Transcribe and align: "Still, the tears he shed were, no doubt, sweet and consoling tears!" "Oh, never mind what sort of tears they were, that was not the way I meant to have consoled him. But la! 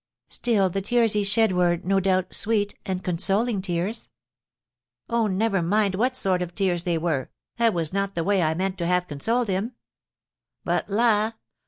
"Still, 0.29 0.67
the 0.71 0.81
tears 0.81 1.13
he 1.13 1.23
shed 1.23 1.51
were, 1.51 1.77
no 1.77 1.99
doubt, 1.99 2.33
sweet 2.33 2.73
and 2.87 3.03
consoling 3.03 3.61
tears!" 3.61 4.09
"Oh, 5.07 5.27
never 5.27 5.61
mind 5.61 5.93
what 5.93 6.15
sort 6.15 6.41
of 6.41 6.55
tears 6.55 6.81
they 6.85 6.97
were, 6.97 7.29
that 7.57 7.75
was 7.75 7.93
not 7.93 8.15
the 8.15 8.23
way 8.23 8.41
I 8.41 8.55
meant 8.55 8.79
to 8.79 8.87
have 8.87 9.05
consoled 9.07 9.47
him. 9.49 9.73
But 10.65 10.89
la! 10.89 11.33